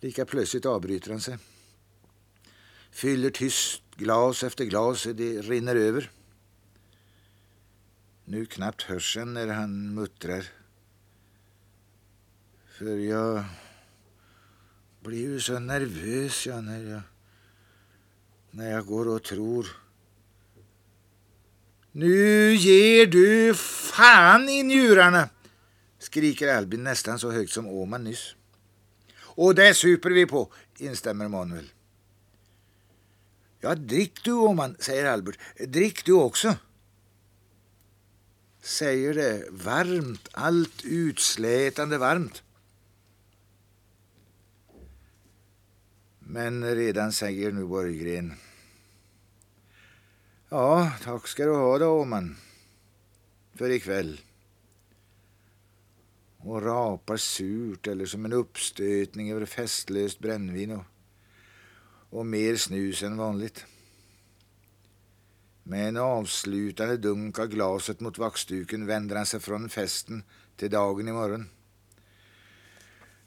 Lika 0.00 0.24
plötsligt 0.24 0.66
avbryter 0.66 1.10
han 1.10 1.20
sig. 1.20 1.38
Fyller 2.90 3.30
tyst 3.30 3.82
glas 3.96 4.42
efter 4.42 4.64
glas, 4.64 5.02
det 5.14 5.42
rinner 5.42 5.76
över. 5.76 6.10
Nu 8.24 8.46
knappt 8.46 8.82
hörs 8.82 9.16
han 9.16 9.34
när 9.34 9.46
han 9.46 9.94
muttrar. 9.94 10.44
För 12.78 12.96
jag 12.96 13.44
blir 15.00 15.18
ju 15.18 15.40
så 15.40 15.58
nervös 15.58 16.46
jag 16.46 16.64
när, 16.64 16.90
jag, 16.90 17.02
när 18.50 18.70
jag 18.70 18.86
går 18.86 19.08
och 19.08 19.22
tror. 19.22 19.81
Nu 21.92 22.54
ger 22.54 23.06
du 23.06 23.54
fan 23.54 24.48
i 24.48 24.62
njurarna, 24.62 25.28
skriker 25.98 26.54
Albin 26.54 26.84
nästan 26.84 27.18
så 27.18 27.30
högt 27.30 27.52
som 27.52 27.66
Åman 27.66 28.04
nyss. 28.04 28.34
Och 29.20 29.54
det 29.54 29.74
super 29.74 30.10
vi 30.10 30.26
på, 30.26 30.52
instämmer 30.78 31.28
Manuel. 31.28 31.70
Ja, 33.60 33.74
drick 33.74 34.24
du 34.24 34.32
Åman, 34.32 34.76
säger 34.78 35.04
Albert. 35.04 35.38
Drick 35.58 36.04
du 36.04 36.12
också 36.12 36.56
säger 38.62 39.14
det 39.14 39.44
varmt, 39.50 40.28
allt 40.32 40.84
utslätande 40.84 41.98
varmt. 41.98 42.42
Men 46.18 46.74
redan 46.74 47.12
säger 47.12 47.52
nu 47.52 47.64
Borggren. 47.64 48.34
Ja, 50.54 50.92
tack 51.02 51.28
ska 51.28 51.44
du 51.44 51.50
ha 51.50 51.78
då, 51.78 51.86
Åman, 51.86 52.36
för 53.54 53.70
ikväll. 53.70 54.20
Och 56.38 56.62
rapar 56.62 57.16
surt 57.16 57.86
eller 57.86 58.06
som 58.06 58.24
en 58.24 58.32
uppstötning 58.32 59.32
över 59.32 59.46
festlöst 59.46 60.18
brännvin 60.18 60.70
och, 60.70 60.84
och 62.10 62.26
mer 62.26 62.56
snus 62.56 63.02
än 63.02 63.16
vanligt. 63.16 63.66
Med 65.62 65.88
en 65.88 65.96
avslutande 65.96 66.96
dunk 66.96 67.38
av 67.38 67.46
glaset 67.46 68.00
mot 68.00 68.18
vaxduken 68.18 68.86
vänder 68.86 69.16
han 69.16 69.26
sig 69.26 69.40
från 69.40 69.68
festen 69.68 70.22
till 70.56 70.70
dagen 70.70 71.08
imorgon. 71.08 71.48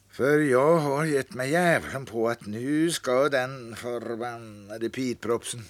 För 0.10 0.39
jag 0.39 0.77
har 0.77 1.05
gett 1.05 1.34
mig 1.34 1.51
jävlen 1.51 2.05
på 2.05 2.29
att 2.29 2.46
nu 2.46 2.91
ska 2.91 3.29
den 3.29 3.75
förbannade 3.75 4.89
pitpropsen. 4.89 5.63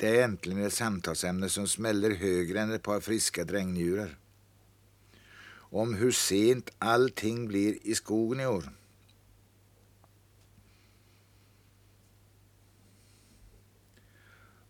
Det 0.00 0.16
är 0.16 0.24
äntligen 0.24 0.62
ett 0.62 0.72
samtalsämne 0.72 1.48
som 1.48 1.68
smäller 1.68 2.10
högre 2.10 2.60
än 2.60 2.72
ett 2.72 2.82
par 2.82 3.00
friska 3.00 3.44
drängnjurar. 3.44 4.18
Om 5.52 5.94
hur 5.94 6.12
sent 6.12 6.70
allting 6.78 7.48
blir 7.48 7.86
i 7.86 7.94
skogen 7.94 8.40
i 8.40 8.46
år. 8.46 8.64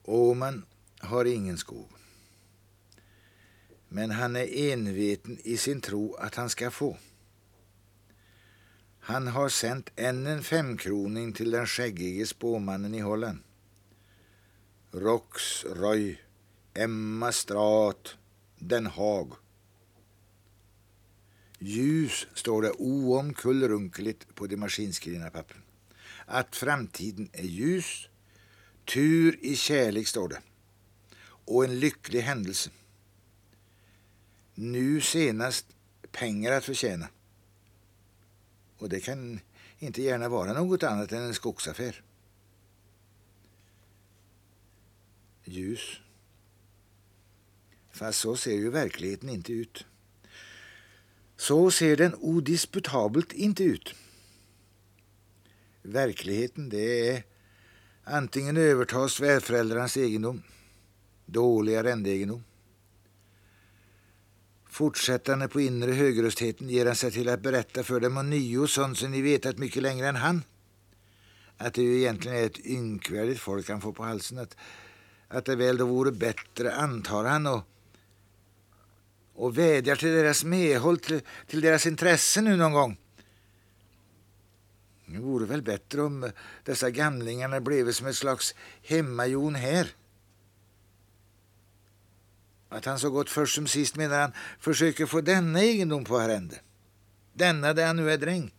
Åman 0.02 0.64
har 0.98 1.24
ingen 1.24 1.58
skog. 1.58 1.88
Men 3.88 4.10
han 4.10 4.36
är 4.36 4.72
enveten 4.72 5.38
i 5.44 5.56
sin 5.56 5.80
tro 5.80 6.14
att 6.14 6.34
han 6.34 6.50
ska 6.50 6.70
få. 6.70 6.96
Han 9.00 9.26
har 9.26 9.48
sänt 9.48 9.90
än 9.96 10.26
en 10.26 10.42
femkroning 10.42 11.32
till 11.32 11.50
den 11.50 11.66
skäggige 11.66 12.26
spåmannen 12.26 12.94
i 12.94 13.00
Holland. 13.00 13.38
Rox 14.92 15.64
Roy, 15.64 16.18
Emma 16.74 17.32
Strat, 17.32 18.16
Den 18.58 18.86
Haag. 18.86 19.32
Ljus 21.58 22.26
står 22.34 22.62
det 22.62 22.70
oomkullrunkeligt 22.70 24.34
på 24.34 24.46
de 24.46 24.56
maskinskrivna 24.56 25.30
pappren. 25.30 25.62
Att 26.26 26.56
framtiden 26.56 27.30
är 27.32 27.42
ljus 27.42 28.08
Tur 28.84 29.38
i 29.40 29.56
kärlek, 29.56 30.08
står 30.08 30.28
det. 30.28 30.40
Och 31.22 31.64
en 31.64 31.80
lycklig 31.80 32.20
händelse. 32.20 32.70
Nu 34.54 35.00
senast 35.00 35.66
pengar 36.12 36.52
att 36.52 36.64
förtjäna. 36.64 37.08
Och 38.78 38.88
det 38.88 39.00
kan 39.00 39.40
inte 39.78 40.02
gärna 40.02 40.28
vara 40.28 40.52
något 40.52 40.82
annat 40.82 41.12
än 41.12 41.22
en 41.22 41.34
skogsaffär. 41.34 42.02
Ljus. 45.50 46.00
Fast 47.90 48.18
så 48.18 48.36
ser 48.36 48.54
ju 48.54 48.70
verkligheten 48.70 49.28
inte 49.28 49.52
ut. 49.52 49.86
Så 51.36 51.70
ser 51.70 51.96
den 51.96 52.14
odisputabelt 52.14 53.32
inte 53.32 53.64
ut. 53.64 53.94
Verkligheten, 55.82 56.68
det 56.68 57.08
är 57.08 57.22
Antingen 58.04 58.56
övertas 58.56 59.12
svärföräldrarnas 59.12 59.96
egendom, 59.96 60.42
dålig 61.26 61.76
arrendeegendom. 61.76 62.44
Fortsättande 64.68 65.48
på 65.48 65.60
inre 65.60 65.92
högröstheten 65.92 66.68
ger 66.68 66.86
han 66.86 66.96
sig 66.96 67.10
till 67.10 67.28
att 67.28 67.42
berätta 67.42 67.82
för 67.82 68.00
dem 68.00 68.16
om 68.16 68.30
nio 68.30 68.66
sånt 68.66 68.98
som 68.98 69.10
ni 69.10 69.22
vetat 69.22 69.58
mycket 69.58 69.82
längre 69.82 70.08
än 70.08 70.16
han. 70.16 70.42
Att 71.56 71.74
det 71.74 71.82
ju 71.82 71.98
egentligen 71.98 72.36
är 72.38 72.46
ett 72.46 72.66
ynkvärdigt 72.66 73.40
folk 73.40 73.68
han 73.68 73.80
får 73.80 73.92
på 73.92 74.04
halsen. 74.04 74.38
Att, 74.38 74.56
att 75.30 75.44
det 75.44 75.56
väl 75.56 75.76
då 75.76 75.86
vore 75.86 76.12
bättre, 76.12 76.74
antar 76.74 77.24
han, 77.24 77.46
och, 77.46 77.62
och 79.34 79.58
vädjar 79.58 79.96
till 79.96 80.12
deras 80.12 80.44
medhåll, 80.44 80.98
till, 80.98 81.20
till 81.46 81.60
deras 81.60 81.86
intresse 81.86 82.40
nu 82.40 82.56
någon 82.56 82.72
gång. 82.72 82.96
Det 85.06 85.18
vore 85.18 85.46
väl 85.46 85.62
bättre 85.62 86.02
om 86.02 86.30
dessa 86.64 86.90
gamlingarna 86.90 87.60
blev 87.60 87.92
som 87.92 88.06
ett 88.06 88.16
slags 88.16 88.54
hemmajon 88.82 89.54
här. 89.54 89.88
Att 92.68 92.84
han 92.84 92.98
så 92.98 93.10
gott 93.10 93.30
först 93.30 93.54
som 93.54 93.66
sist 93.66 93.96
menar 93.96 94.20
han 94.20 94.32
försöker 94.60 95.06
få 95.06 95.20
denna 95.20 95.60
egendom 95.60 96.04
på 96.04 96.18
arrende. 96.18 96.60
Denna 97.32 97.72
där 97.72 97.86
han 97.86 97.96
nu 97.96 98.10
är 98.10 98.18
dräng. 98.18 98.54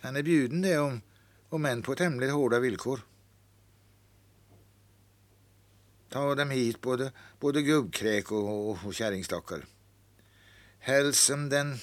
Han 0.00 0.16
är 0.16 0.22
bjuden 0.22 0.62
det 0.62 0.78
om, 0.78 1.00
om 1.48 1.64
än 1.64 1.82
på 1.82 1.94
tämligen 1.94 2.34
hårda 2.34 2.60
villkor. 2.60 3.00
Ta 6.14 6.34
dem 6.34 6.50
hit, 6.50 6.80
både, 6.80 7.12
både 7.40 7.62
gubbkräk 7.62 8.32
och, 8.32 8.70
och, 8.70 8.78
och 8.84 8.94
kärringstockar. 8.94 9.64
Hälsem 10.78 11.48
den 11.48 11.78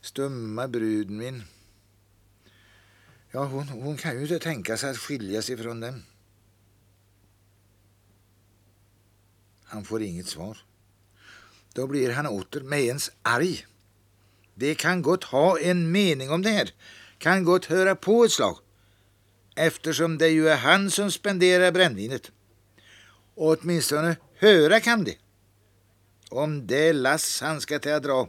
stumma 0.00 0.68
bruden 0.68 1.18
min. 1.18 1.42
Ja, 3.30 3.44
hon, 3.44 3.68
hon 3.68 3.96
kan 3.96 4.16
ju 4.16 4.22
inte 4.22 4.38
tänka 4.38 4.76
sig 4.76 4.90
att 4.90 4.98
skilja 4.98 5.42
sig 5.42 5.56
från 5.56 5.80
dem. 5.80 6.02
Han 9.64 9.84
får 9.84 10.02
inget 10.02 10.26
svar. 10.26 10.58
Då 11.72 11.86
blir 11.86 12.12
han 12.12 12.26
åter 12.26 12.60
med 12.60 12.80
ens 12.80 13.10
arg. 13.22 13.66
Det 14.54 14.74
kan 14.74 15.02
gott 15.02 15.24
ha 15.24 15.58
en 15.58 15.92
mening 15.92 16.30
om 16.30 16.42
det 16.42 16.50
här. 16.50 16.74
Kan 17.18 17.44
gott 17.44 17.64
höra 17.64 17.96
på 17.96 18.24
ett 18.24 18.32
slag. 18.32 18.58
Eftersom 19.54 20.18
det 20.18 20.28
ju 20.28 20.48
är 20.48 20.56
han 20.56 20.90
som 20.90 21.10
spenderar 21.10 21.72
brännvinet. 21.72 22.32
Och 23.36 23.58
åtminstone 23.58 24.16
höra 24.34 24.80
kan 24.80 25.04
de 25.04 25.18
Om 26.30 26.66
det 26.66 26.92
lass 26.92 27.40
han 27.40 27.60
ska 27.60 27.78
till 27.78 27.92
att 27.92 28.02
dra. 28.02 28.28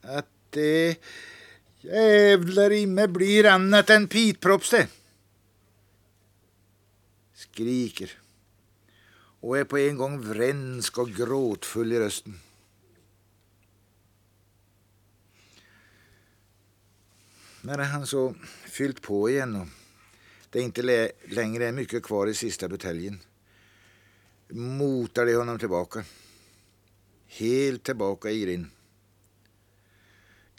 Att 0.00 0.26
det 0.50 1.00
jävlar 1.80 2.72
i 2.72 2.86
mig 2.86 3.08
blir 3.08 3.46
annat 3.46 3.90
än 3.90 4.08
pitprops 4.08 4.70
det. 4.70 4.88
Skriker 7.34 8.10
och 9.40 9.58
är 9.58 9.64
på 9.64 9.78
en 9.78 9.96
gång 9.96 10.20
vrensk 10.20 10.98
och 10.98 11.10
gråtfull 11.10 11.92
i 11.92 11.98
rösten. 11.98 12.40
När 17.60 17.78
han 17.78 18.06
så 18.06 18.34
fyllt 18.64 19.02
på 19.02 19.30
igen 19.30 19.56
och 19.56 19.66
det 20.56 20.62
inte 20.62 20.82
längre 21.28 21.66
är 21.66 21.72
mycket 21.72 22.02
kvar 22.02 22.26
i 22.26 22.34
sista 22.34 22.68
buteljen 22.68 23.20
motar 24.48 25.26
de 25.26 25.34
honom 25.34 25.58
tillbaka. 25.58 26.04
Helt 27.26 27.84
tillbaka 27.84 28.30
i 28.30 28.40
grind. 28.40 28.66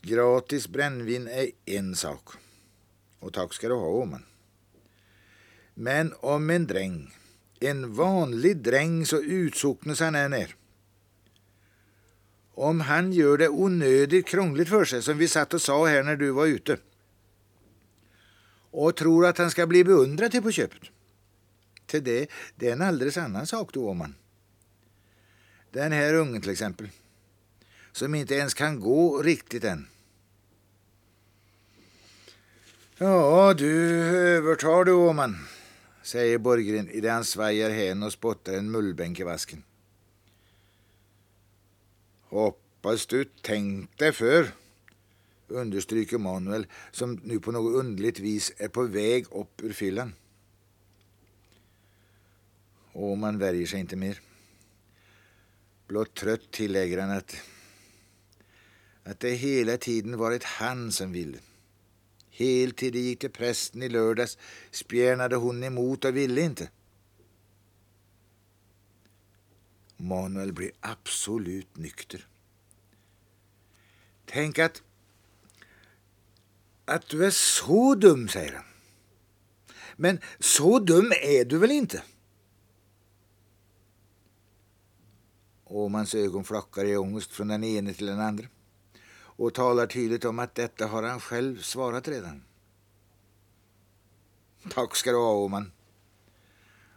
Gratis 0.01 0.67
brännvin 0.67 1.27
är 1.27 1.51
en 1.65 1.95
sak. 1.95 2.29
Och 3.19 3.33
tack 3.33 3.53
ska 3.53 3.67
du 3.67 3.73
ha, 3.73 3.87
Åman. 3.87 4.25
Men 5.73 6.13
om 6.19 6.49
en 6.49 6.67
dräng, 6.67 7.13
en 7.59 7.93
vanlig 7.93 8.57
dräng 8.57 9.05
så 9.05 9.21
utsocknes 9.21 9.99
han 9.99 10.15
än 10.15 10.33
är. 10.33 10.55
Om 12.53 12.81
han 12.81 13.13
gör 13.13 13.37
det 13.37 13.49
onödigt 13.49 14.27
krångligt 14.27 14.69
för 14.69 14.85
sig, 14.85 15.01
som 15.01 15.17
vi 15.17 15.27
satt 15.27 15.53
och 15.53 15.61
sa 15.61 15.87
här 15.87 16.03
när 16.03 16.15
du 16.15 16.31
var 16.31 16.45
ute, 16.45 16.77
och 18.79 18.96
tror 18.96 19.25
att 19.25 19.38
han 19.38 19.51
ska 19.51 19.67
bli 19.67 19.84
beundrad 19.84 20.31
till 20.31 20.41
på 20.41 20.51
köpet. 20.51 20.81
Till 21.86 22.03
det, 22.03 22.29
det 22.55 22.67
är 22.67 22.74
en 22.74 22.81
alldeles 22.81 23.17
annan 23.17 23.48
sak 23.48 23.74
då, 23.74 23.89
Åman. 23.89 24.15
Den 25.72 25.91
här 25.91 26.13
ungen 26.13 26.41
till 26.41 26.51
exempel, 26.51 26.89
som 27.91 28.15
inte 28.15 28.36
ens 28.36 28.53
kan 28.53 28.79
gå 28.79 29.22
riktigt 29.22 29.63
än. 29.63 29.88
Ja, 32.98 33.53
du 33.53 33.93
övertar 34.17 34.86
du, 34.86 34.91
Åman, 34.91 35.38
säger 36.03 36.38
Borggren 36.38 36.89
i 36.89 37.01
det 37.01 37.10
han 37.10 37.25
svajar 37.25 37.69
hän 37.69 38.03
och 38.03 38.13
spottar 38.13 38.53
en 38.53 38.72
mullbänk 38.72 39.19
i 39.19 39.24
vasken. 39.24 39.63
Hoppas 42.22 43.05
du 43.05 43.25
tänkt 43.25 44.00
dig 44.00 44.12
för, 44.12 44.51
understryker 45.47 46.17
Manuel 46.17 46.67
som 46.91 47.19
nu 47.23 47.39
på 47.39 47.51
något 47.51 47.75
underligt 47.75 48.19
vis 48.19 48.53
är 48.57 48.67
på 48.67 48.83
väg 48.83 49.25
upp 49.31 49.63
ur 49.63 49.73
fyllan. 49.73 50.13
Och 52.91 53.17
man 53.17 53.37
värjer 53.37 53.65
sig 53.65 53.79
inte 53.79 53.95
mer. 53.95 54.19
Blott 55.87 56.13
trött 56.13 56.51
tillägger 56.51 56.97
han 56.97 57.11
att, 57.11 57.35
att 59.03 59.19
det 59.19 59.29
hela 59.29 59.77
tiden 59.77 60.17
varit 60.17 60.43
han 60.43 60.91
som 60.91 61.12
ville. 61.12 61.38
Helt 62.29 62.77
till 62.77 62.93
det 62.93 62.99
gick 62.99 63.19
till 63.19 63.31
prästen 63.31 63.83
i 63.83 63.89
lördags 63.89 64.38
spjärnade 64.71 65.36
hon 65.36 65.63
emot 65.63 66.05
och 66.05 66.17
ville 66.17 66.41
inte. 66.41 66.69
Manuel 69.97 70.53
blir 70.53 70.71
absolut 70.79 71.77
nykter. 71.77 72.27
Tänk 74.25 74.60
att, 74.60 74.83
att 76.88 77.10
du 77.10 77.26
är 77.26 77.32
så 77.32 77.95
dum, 77.95 78.28
säger 78.28 78.54
han. 78.54 78.65
Men 79.95 80.19
så 80.39 80.80
dum 80.80 81.12
är 81.23 81.45
du 81.45 81.58
väl 81.58 81.71
inte? 81.71 82.04
Åmans 85.63 86.15
ögon 86.15 86.43
flackar 86.43 86.86
i 86.86 86.97
ångest 86.97 87.32
från 87.32 87.47
den 87.47 87.63
ene 87.63 87.93
till 87.93 88.06
den 88.06 88.19
andra 88.19 88.45
och 89.19 89.54
talar 89.54 89.88
tydligt 89.88 90.26
om 90.26 90.39
att 90.39 90.56
detta 90.56 90.88
har 90.88 91.04
han 91.04 91.19
själv 91.19 91.62
svarat 91.62 92.08
redan. 92.08 92.43
Tack 94.69 94.95
ska 94.95 95.12
du 95.12 95.17
ha, 95.17 95.34
Åman. 95.34 95.71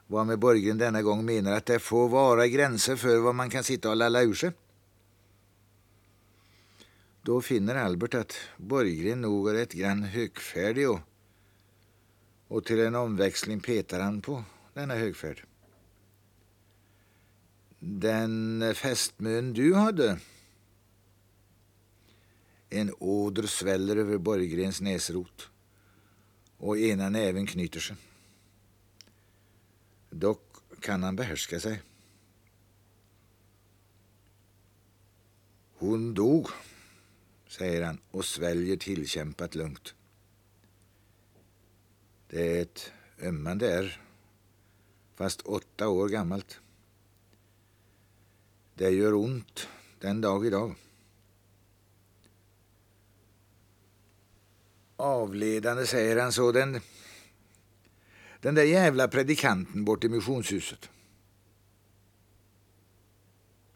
Vad 0.07 0.27
med 0.27 0.39
Borggren 0.39 0.79
denna 0.79 1.03
gång 1.03 1.25
menar 1.25 1.53
att 1.53 1.67
det 1.67 1.79
får 1.79 2.09
vara 2.09 2.47
gränser 2.47 2.97
för 2.97 3.19
vad 3.19 3.35
man 3.35 3.51
kan 3.51 3.65
sitta 3.65 3.91
och 3.91 3.97
lalla 3.97 4.23
ur 4.23 4.35
sig. 4.35 4.53
Då 7.23 7.41
finner 7.41 7.75
Albert 7.75 8.15
att 8.15 8.37
Borggren 8.57 9.21
nog 9.21 9.49
är 9.51 9.55
ett 9.55 9.73
grann 9.73 10.03
högfärdig 10.03 10.91
och, 10.91 11.01
och 12.49 12.65
till 12.65 12.81
en 12.81 12.95
omväxling 12.95 13.61
petar 13.61 14.01
han 14.01 14.23
på 14.23 14.45
denna 14.75 14.95
högfärd. 14.95 15.45
Den 17.79 18.65
fästmön 18.75 19.53
du 19.53 19.75
hade. 19.75 20.19
En 22.71 22.95
åder 22.99 23.43
sväller 23.43 23.97
över 23.97 24.19
Borggrens 24.19 24.81
näsrot 24.81 25.49
och 26.57 26.79
ena 26.79 27.09
näven 27.09 27.47
knyter 27.47 27.81
sig. 27.81 27.97
Dock 30.11 30.57
kan 30.81 31.03
han 31.03 31.17
behärska 31.17 31.61
sig. 31.61 31.83
Hon 35.79 36.15
dog, 36.15 36.49
säger 37.51 37.83
han 37.83 37.99
och 38.11 38.25
sväljer 38.25 38.77
tillkämpat 38.77 39.55
lugnt. 39.55 39.95
Det 42.29 42.59
är 42.59 42.63
ett 42.63 42.93
ömmande 43.23 43.73
är, 43.73 44.01
fast 45.15 45.41
åtta 45.41 45.89
år 45.89 46.09
gammalt. 46.09 46.61
Det 48.75 48.91
gör 48.91 49.15
ont 49.15 49.69
den 50.01 50.21
dag 50.21 50.47
idag. 50.47 50.75
Avledande, 54.97 55.87
säger 55.87 56.23
han 56.23 56.33
så, 56.33 56.53
den, 56.53 56.81
den 58.41 58.55
där 58.55 58.65
jävla 58.65 59.09
predikanten 59.09 59.85
bort 59.85 60.05
i 60.05 60.09
missionshuset. 60.09 60.91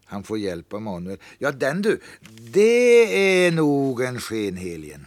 Han 0.04 0.24
får 0.24 0.38
hjälp 0.38 0.72
av 0.72 0.82
Manuel. 0.82 1.18
Ja, 1.38 1.52
den 1.52 1.82
du, 1.82 2.00
det 2.52 3.46
är 3.46 3.52
nog 3.52 4.00
en 4.00 4.20
skenhelgen. 4.20 5.06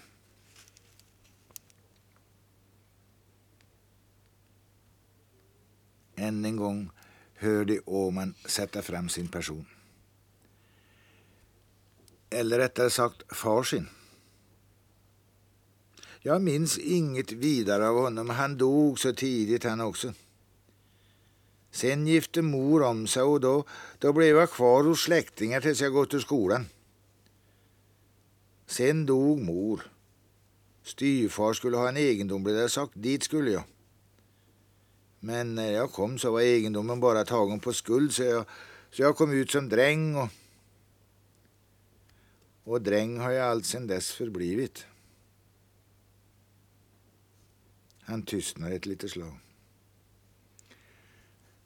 Än 6.16 6.46
en 6.46 6.56
gång 6.56 6.90
hörde 7.36 7.80
Åman 7.86 8.34
sätta 8.46 8.82
fram 8.82 9.10
sin 9.10 9.28
person 9.28 9.66
eller 12.30 12.58
rättare 12.58 12.90
sagt 12.90 13.36
far 13.36 13.64
sin. 13.64 13.90
Jag 16.20 16.42
minns 16.42 16.78
inget 16.78 17.32
vidare 17.32 17.88
av 17.88 17.96
honom. 17.96 18.30
Han 18.30 18.58
dog 18.58 19.00
så 19.00 19.14
tidigt 19.14 19.64
han 19.64 19.82
också. 19.82 20.14
Sen 21.78 22.08
gifte 22.08 22.42
mor 22.42 22.84
om 22.84 23.08
sig 23.08 23.24
och 23.24 23.40
då, 23.40 23.64
då 24.00 24.14
blev 24.14 24.36
jag 24.36 24.52
kvar 24.52 24.84
hos 24.84 25.02
släktingar 25.02 25.62
tills 25.62 25.82
jag 25.82 25.94
gått 25.94 26.14
ur 26.14 26.20
skolan. 26.20 26.66
Sen 28.66 29.06
dog 29.06 29.42
mor. 29.42 29.92
Styvfar 30.84 31.54
skulle 31.54 31.78
ha 31.78 31.90
en 31.90 31.98
egendom, 31.98 32.44
blev 32.44 32.56
det 32.56 32.70
sagt. 32.70 32.92
Dit 32.96 33.24
skulle 33.24 33.52
jag. 33.52 33.64
Men 35.20 35.56
när 35.56 35.72
jag 35.72 35.92
kom 35.92 36.20
så 36.20 36.32
var 36.32 36.42
egendomen 36.42 37.00
bara 37.00 37.26
tagen 37.26 37.60
på 37.60 37.74
skuld 37.74 38.14
så 38.14 38.24
jag, 38.24 38.46
så 38.92 39.02
jag 39.02 39.16
kom 39.16 39.32
ut 39.32 39.52
som 39.52 39.70
dräng 39.70 40.16
och 40.16 40.30
och 42.64 42.82
dräng 42.82 43.20
har 43.20 43.32
jag 43.32 43.48
allt 43.48 43.66
sedan 43.66 43.88
dess 43.88 44.12
förblivit. 44.12 44.86
Han 48.02 48.24
tystnar 48.24 48.72
ett 48.72 48.86
litet 48.86 49.12
slag. 49.12 49.47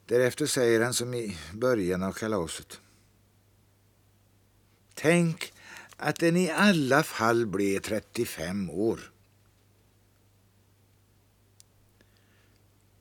Därefter 0.05 0.45
säger 0.45 0.81
han 0.81 0.93
som 0.93 1.13
i 1.13 1.37
början 1.53 2.03
av 2.03 2.11
kalaset. 2.11 2.81
Tänk 4.93 5.53
att 5.97 6.15
den 6.15 6.37
i 6.37 6.51
alla 6.51 7.03
fall 7.03 7.45
blev 7.45 7.79
35 7.79 8.69
år. 8.69 9.11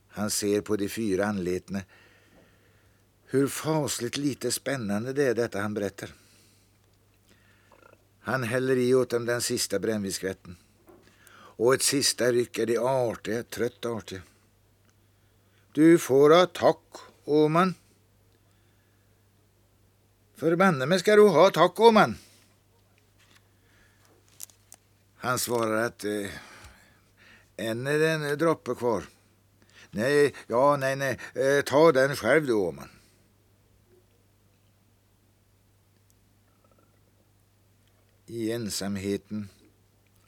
Han 0.07 0.29
ser 0.29 0.61
på 0.61 0.75
de 0.75 0.89
fyra 0.89 1.25
anletena 1.25 1.81
hur 3.25 3.47
fasligt 3.47 4.17
lite 4.17 4.51
spännande 4.51 5.13
det 5.13 5.23
är 5.23 5.35
detta 5.35 5.61
han 5.61 5.73
berättar. 5.73 6.09
Han 8.19 8.43
häller 8.43 8.75
i 8.75 8.93
åt 8.93 9.09
dem 9.09 9.25
den 9.25 9.41
sista 9.41 9.79
brännvinsskvätten. 9.79 10.57
Och 11.33 11.73
ett 11.73 11.81
sista 11.81 12.31
ryck 12.31 12.57
är 12.57 12.65
de 12.65 12.77
artiga, 12.77 13.43
trött 13.43 13.85
artiga. 13.85 14.21
Du 15.73 15.97
får 15.97 16.29
ha 16.29 16.45
tack, 16.45 16.77
Åman. 17.25 17.75
Förbanne 20.35 20.85
mig 20.85 20.99
ska 20.99 21.15
du 21.15 21.27
ha 21.27 21.49
tack, 21.49 21.79
Åman. 21.79 22.17
Han 25.15 25.39
svarar 25.39 25.83
att 25.85 26.03
eh, 26.03 26.29
än 27.57 27.87
är 27.87 27.99
det 27.99 28.09
en 28.09 28.37
droppe 28.37 28.75
kvar. 28.75 29.03
Nej, 29.91 30.33
ja, 30.47 30.77
nej, 30.77 30.95
nej, 30.95 31.19
eh, 31.35 31.63
ta 31.63 31.91
den 31.91 32.15
själv 32.15 32.45
du, 32.45 32.53
Åman. 32.53 32.89
I 38.25 38.51
ensamheten 38.51 39.49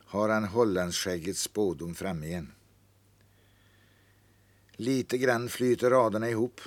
har 0.06 0.30
han 0.30 0.44
Hollandsskäggets 0.44 1.42
spådom 1.42 1.96
fram 1.96 2.24
igen. 2.24 2.52
Lite 4.76 5.18
grann 5.18 5.50
flyter 5.50 5.90
raderna 5.90 6.30
ihop, 6.30 6.62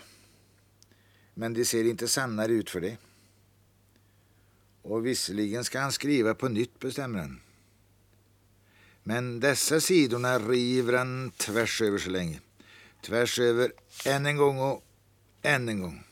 men 1.35 1.55
de 1.55 1.65
ser 1.65 1.85
inte 1.85 2.09
sannare 2.09 2.53
ut 2.53 2.71
för 2.71 2.81
det. 2.81 2.97
Och 4.83 5.07
visserligen 5.07 5.65
ska 5.65 5.81
han 5.81 5.93
skriva 5.93 6.35
på 6.35 6.49
nytt, 6.49 6.79
bestämmer 6.79 7.19
han. 7.19 7.41
Men 9.03 9.41
dessa 9.41 9.81
sidorna 9.81 10.39
river 10.39 10.93
han 10.93 11.31
tvärs 11.31 11.83
över 11.83 11.99
så 11.99 12.11
länge. 12.11 12.41
Tvärs 13.03 13.39
över 13.39 13.73
än 14.07 14.27
en 14.27 14.37
gång 14.37 14.59
och 14.59 14.85
än 15.43 15.69
en 15.69 15.81
gång. 15.81 16.05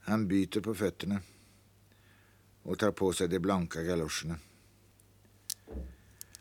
Han 0.00 0.28
byter 0.28 0.60
på 0.60 0.74
fötterna 0.74 1.20
och 2.62 2.78
tar 2.78 2.90
på 2.90 3.12
sig 3.12 3.28
de 3.28 3.38
blanka 3.38 3.82
galoscherna. 3.82 4.38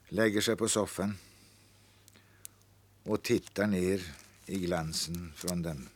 Lägger 0.10 0.42
sig 0.42 0.56
på 0.56 0.70
soffan 0.70 1.18
och 3.12 3.24
tittar 3.24 3.68
ner 3.68 4.02
i 4.46 4.60
glansen 4.60 5.34
från 5.36 5.62
dem. 5.62 5.88